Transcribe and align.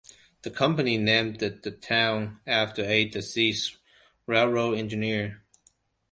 The 0.41 0.49
company 0.49 0.97
named 0.97 1.39
the 1.41 1.69
town 1.69 2.39
after 2.47 2.83
a 2.83 3.05
deceased 3.07 3.77
railroad 4.25 4.79
engineer. 4.79 5.43